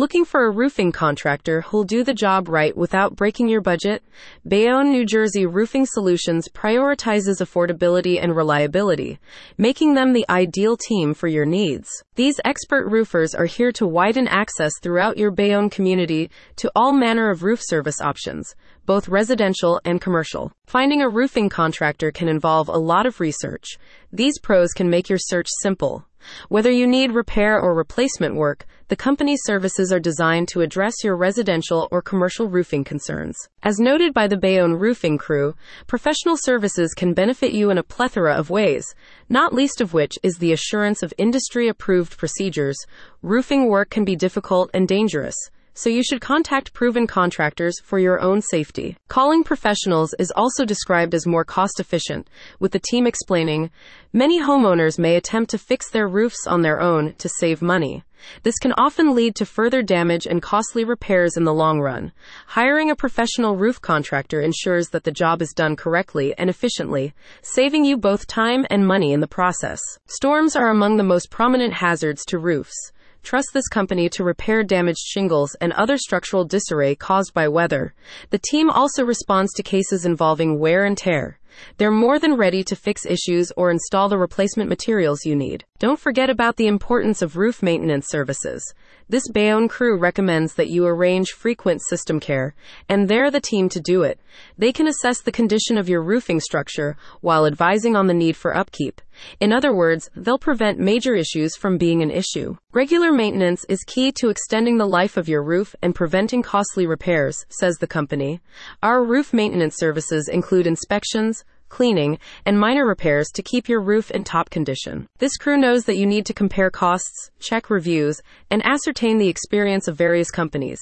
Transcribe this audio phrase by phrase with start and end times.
[0.00, 4.02] Looking for a roofing contractor who'll do the job right without breaking your budget?
[4.48, 9.18] Bayonne, New Jersey Roofing Solutions prioritizes affordability and reliability,
[9.58, 11.90] making them the ideal team for your needs.
[12.14, 17.28] These expert roofers are here to widen access throughout your Bayonne community to all manner
[17.28, 18.54] of roof service options,
[18.86, 20.50] both residential and commercial.
[20.66, 23.76] Finding a roofing contractor can involve a lot of research.
[24.10, 26.06] These pros can make your search simple.
[26.48, 31.16] Whether you need repair or replacement work, the company's services are designed to address your
[31.16, 33.36] residential or commercial roofing concerns.
[33.62, 35.54] As noted by the Bayonne Roofing Crew,
[35.86, 38.94] professional services can benefit you in a plethora of ways,
[39.28, 42.78] not least of which is the assurance of industry approved procedures.
[43.22, 45.36] Roofing work can be difficult and dangerous
[45.80, 48.98] so you should contact proven contractors for your own safety.
[49.08, 53.70] Calling professionals is also described as more cost efficient, with the team explaining
[54.12, 58.04] many homeowners may attempt to fix their roofs on their own to save money.
[58.42, 62.12] This can often lead to further damage and costly repairs in the long run.
[62.48, 67.86] Hiring a professional roof contractor ensures that the job is done correctly and efficiently, saving
[67.86, 69.80] you both time and money in the process.
[70.04, 72.92] Storms are among the most prominent hazards to roofs.
[73.22, 77.94] Trust this company to repair damaged shingles and other structural disarray caused by weather.
[78.30, 81.39] The team also responds to cases involving wear and tear.
[81.76, 85.64] They're more than ready to fix issues or install the replacement materials you need.
[85.78, 88.74] Don't forget about the importance of roof maintenance services.
[89.08, 92.54] This Bayonne crew recommends that you arrange frequent system care,
[92.88, 94.20] and they're the team to do it.
[94.56, 98.56] They can assess the condition of your roofing structure while advising on the need for
[98.56, 99.00] upkeep.
[99.40, 102.56] In other words, they'll prevent major issues from being an issue.
[102.72, 107.44] Regular maintenance is key to extending the life of your roof and preventing costly repairs,
[107.48, 108.40] says the company.
[108.82, 111.39] Our roof maintenance services include inspections,
[111.70, 115.06] cleaning, and minor repairs to keep your roof in top condition.
[115.18, 119.88] This crew knows that you need to compare costs, check reviews, and ascertain the experience
[119.88, 120.78] of various companies.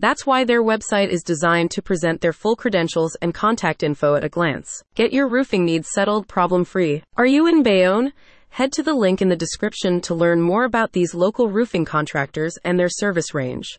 [0.00, 4.24] That's why their website is designed to present their full credentials and contact info at
[4.24, 4.82] a glance.
[4.96, 7.04] Get your roofing needs settled problem free.
[7.16, 8.12] Are you in Bayonne?
[8.52, 12.58] Head to the link in the description to learn more about these local roofing contractors
[12.64, 13.78] and their service range.